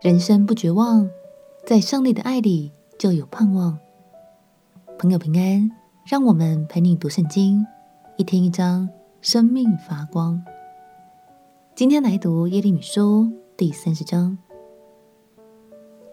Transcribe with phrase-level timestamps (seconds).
[0.00, 1.10] 人生不绝望，
[1.66, 3.76] 在上帝的爱里就有盼望。
[4.96, 5.68] 朋友平安，
[6.06, 7.66] 让我们陪你读圣经，
[8.16, 8.88] 一天一章，
[9.20, 10.40] 生命发光。
[11.74, 14.38] 今天来读耶利米书第三十章，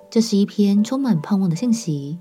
[0.10, 2.18] 这是一篇充满盼望的信息，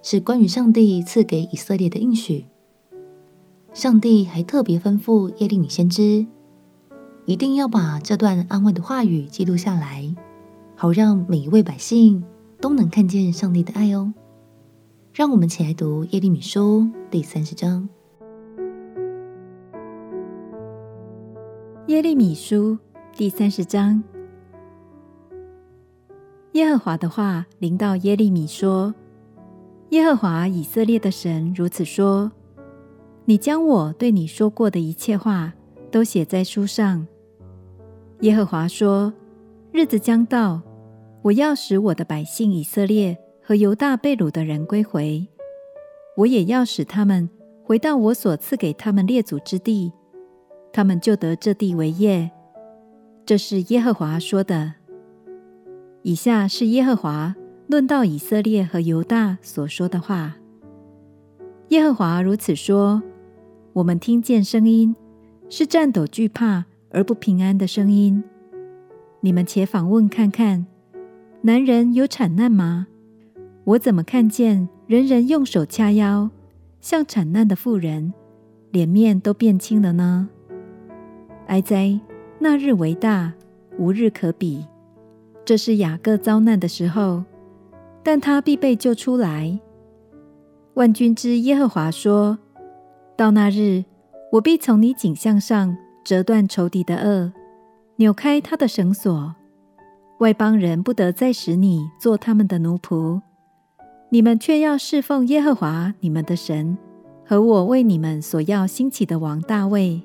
[0.00, 2.46] 是关于上帝赐给以色列的应许。
[3.74, 6.24] 上帝还特别吩咐耶利米先知，
[7.24, 10.14] 一定要把这段安慰的话语记录下来，
[10.78, 12.22] 好让每一位百姓
[12.60, 14.12] 都能看见上帝的爱哦。
[15.14, 17.88] 让我们起来读耶利米书第三十章。
[21.86, 22.76] 耶利米书
[23.14, 24.02] 第三十章，
[26.52, 28.94] 耶和华的话临到耶利米说
[29.90, 32.30] ：“耶和华以色列的神如此说：
[33.24, 35.54] 你将我对你说过的一切话
[35.90, 37.06] 都写在书上。
[38.20, 39.10] 耶和华说：
[39.72, 40.60] 日子将到，
[41.26, 45.26] 我要使我的百姓以色列和犹大被掳的人归回，
[46.18, 47.28] 我也要使他们
[47.64, 49.92] 回到我所赐给他们列祖之地。”
[50.72, 52.30] 他们就得这地为业，
[53.24, 54.74] 这是耶和华说的。
[56.02, 57.34] 以下是耶和华
[57.66, 60.36] 论到以色列和犹大所说的话。
[61.70, 63.02] 耶和华如此说：
[63.72, 64.94] 我们听见声音，
[65.48, 68.22] 是颤抖惧怕而不平安的声音。
[69.22, 70.66] 你们且访问看看，
[71.46, 72.88] 男人有产难吗？
[73.62, 76.28] 我怎么看见人人用手掐腰，
[76.80, 78.12] 像产难的妇人，
[78.72, 80.28] 脸面都变青了呢？
[81.46, 82.00] 哀哉！
[82.40, 83.32] 那日为大，
[83.78, 84.66] 无日可比。
[85.44, 87.22] 这是雅各遭难的时候，
[88.02, 89.56] 但他必被救出来。
[90.74, 92.36] 万军之耶和华说：
[93.16, 93.84] 到那日，
[94.32, 97.32] 我必从你颈项上折断仇敌的轭，
[97.98, 99.36] 扭开他的绳索。
[100.18, 103.20] 外邦人不得再使你做他们的奴仆，
[104.08, 106.78] 你们却要侍奉耶和华你们的神
[107.22, 110.00] 和我为你们所要兴起的王大卫。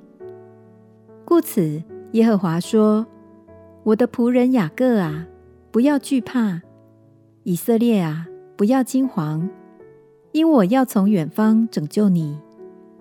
[1.24, 3.08] 故此，耶和华说
[3.84, 5.26] ：“我的仆人雅各啊，
[5.72, 6.60] 不要惧怕；
[7.44, 8.28] 以色列啊，
[8.58, 9.48] 不要惊惶，
[10.34, 12.38] 因我要从远方拯救你，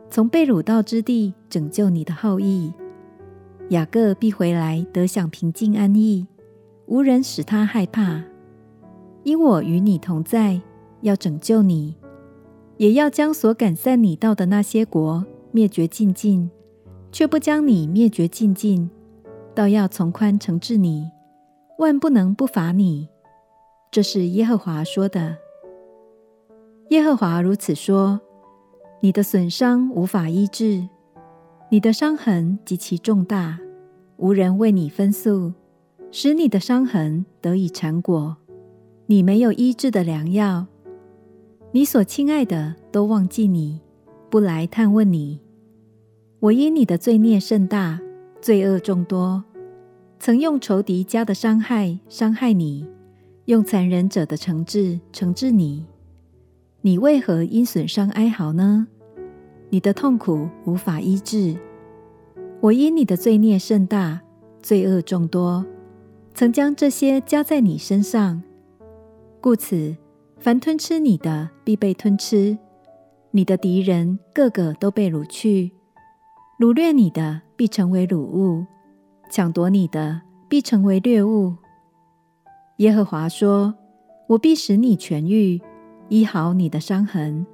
[0.08, 2.72] 从被掳到之地拯救你的后裔。
[3.70, 6.26] 雅各必回来得享平静安逸，
[6.90, 8.20] 无人使他害怕，
[9.22, 10.60] 因我与你同在，
[11.02, 11.94] 要拯救你，
[12.78, 16.50] 也要将所赶散你到的那些国灭绝尽尽。”
[17.12, 18.88] 却不将你灭绝尽尽，
[19.52, 21.10] 倒要从宽惩治你，
[21.78, 23.08] 万不能不罚你。
[23.90, 25.36] 这是耶和华说的。
[26.90, 28.20] 耶和华如此说：
[29.00, 30.88] 你的损伤无法医治，
[31.68, 33.58] 你的伤痕极其重大，
[34.16, 35.52] 无人为你分诉，
[36.12, 38.36] 使你的伤痕得以缠裹。
[39.06, 40.66] 你没有医治的良药，
[41.72, 43.80] 你所亲爱的都忘记你，
[44.28, 45.40] 不来探问你。
[46.40, 48.00] 我因你的罪孽甚大，
[48.40, 49.44] 罪恶众多，
[50.18, 52.86] 曾用仇敌加的伤害伤害你，
[53.44, 55.86] 用残忍者的惩治惩治你。
[56.80, 58.88] 你为何因损伤哀嚎呢？
[59.68, 61.56] 你的痛苦无法医治。
[62.60, 64.20] 我因你的罪孽甚大，
[64.62, 65.64] 罪恶众多，
[66.40, 68.42] 曾将这些加在你身上。
[69.42, 69.94] 故此，
[70.38, 72.56] 凡吞吃你的必被吞吃，
[73.30, 75.70] 你的敌人个个都被掳去。
[76.58, 78.64] 掳掠你的必成为掳物，
[79.30, 81.54] 抢夺你的必成为掠物。
[82.78, 83.74] 耶和华说
[84.26, 85.60] ：“我必使你痊愈，
[86.08, 87.46] 医好你的伤痕。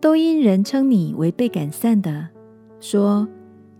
[0.00, 2.28] 都因人称你为被赶散的，
[2.78, 3.26] 说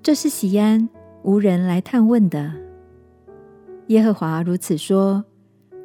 [0.02, 0.88] 这是喜安，
[1.22, 2.61] 无人来探问的。
[3.92, 5.22] 耶和华如此说：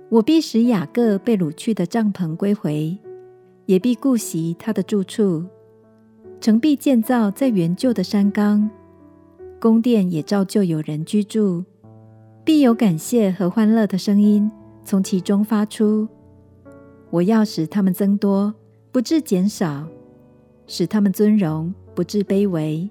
[0.07, 2.97] 我必使雅各被掳去的帐篷归回，
[3.65, 5.43] 也必顾惜他的住处。”
[6.39, 8.69] 城必建造在原旧的山冈，
[9.59, 11.65] 宫殿也照旧有人居住，
[12.45, 14.49] 必有感谢和欢乐的声音
[14.85, 16.07] 从其中发出。
[17.09, 18.53] 我要使他们增多，
[18.93, 19.85] 不致减少；
[20.65, 22.89] 使他们尊荣，不致卑微。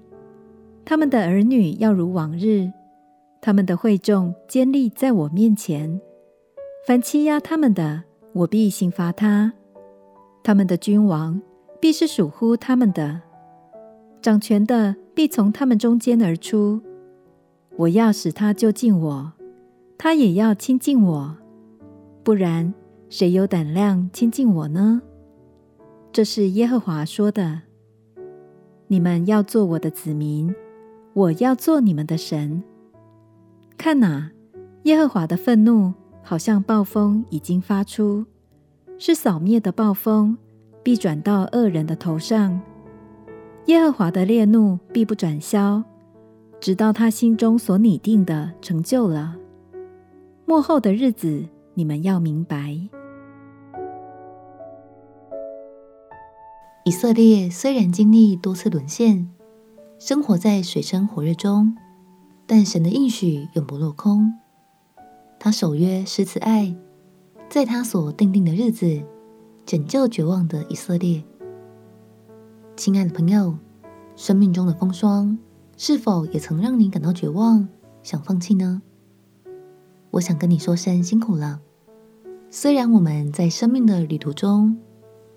[0.85, 2.69] 他们的儿女要如往日，
[3.41, 5.99] 他们的会众坚立在我面前。
[6.85, 8.03] 凡欺压他们的，
[8.33, 9.51] 我必刑罚他；
[10.43, 11.41] 他们的君王
[11.79, 13.21] 必是属乎他们的。
[14.21, 16.81] 掌权的必从他们中间而出，
[17.75, 19.33] 我要使他就近我，
[19.97, 21.35] 他也要亲近我，
[22.23, 22.73] 不然
[23.09, 25.01] 谁有胆量亲近我呢？
[26.11, 27.61] 这是耶和华说的。
[28.87, 30.53] 你们要做我的子民，
[31.13, 32.63] 我要做你们的神。
[33.77, 34.31] 看哪，
[34.83, 35.93] 耶和华的愤怒
[36.23, 38.25] 好像暴风已经发出，
[38.97, 40.35] 是扫灭的暴风，
[40.83, 42.59] 必转到恶人的头上。
[43.67, 45.83] 耶和华的烈怒必不转消，
[46.59, 49.35] 直到他心中所拟定的成就了。
[50.45, 52.75] 末后的日子，你们要明白。
[56.83, 59.29] 以色列虽然经历多次沦陷，
[59.99, 61.75] 生活在水深火热中，
[62.47, 64.33] 但神的应许永不落空。
[65.37, 66.73] 他守约施慈爱，
[67.49, 69.03] 在他所定定的日子，
[69.65, 71.23] 拯救绝望的以色列。
[72.77, 73.57] 亲爱的朋友，
[74.15, 75.37] 生命中的风霜
[75.75, 77.67] 是否也曾让你感到绝望，
[78.01, 78.81] 想放弃呢？
[80.11, 81.59] 我想跟你说声辛苦了。
[82.49, 84.77] 虽然我们在生命的旅途中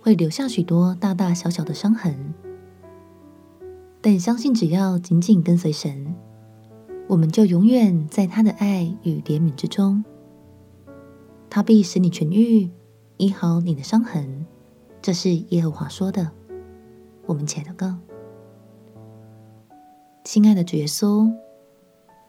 [0.01, 2.33] 会留下许多大大小小的伤痕，
[4.01, 6.15] 但相信只要紧紧跟随神，
[7.11, 10.05] 我们就永远在他的爱与怜悯之中。
[11.51, 12.71] 他必使你痊愈，
[13.17, 14.47] 医好你的伤痕。
[15.03, 16.31] 这是耶和华说的。
[17.27, 17.97] 我们且祷告，
[20.23, 21.29] 亲爱的主耶稣，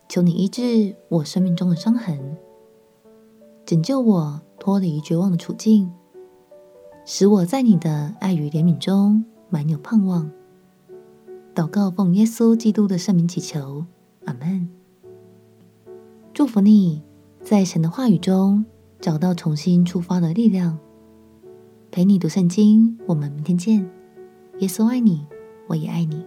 [0.10, 2.36] 求你医治我生命中的伤痕，
[3.63, 5.92] 拯救我脱离绝望的处境，
[7.06, 10.31] 使我在你的爱与怜悯中满有盼望。
[11.54, 13.86] 祷告奉耶稣基督的圣名祈求，
[14.25, 14.68] 阿门。
[16.33, 17.01] 祝福你
[17.41, 18.65] 在神的话语中
[19.00, 20.77] 找到重新出发的力量。
[21.91, 23.89] 陪你读圣经，我们明天见。
[24.59, 25.25] 耶稣爱你，
[25.68, 26.23] 我也爱你。